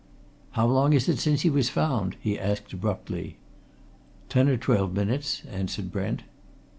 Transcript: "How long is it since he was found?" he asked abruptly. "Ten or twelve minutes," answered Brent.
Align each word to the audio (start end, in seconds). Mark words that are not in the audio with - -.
"How 0.53 0.65
long 0.65 0.93
is 0.93 1.07
it 1.07 1.19
since 1.19 1.41
he 1.41 1.51
was 1.51 1.69
found?" 1.69 2.15
he 2.19 2.39
asked 2.39 2.73
abruptly. 2.73 3.37
"Ten 4.29 4.49
or 4.49 4.57
twelve 4.57 4.95
minutes," 4.95 5.43
answered 5.47 5.91
Brent. 5.91 6.23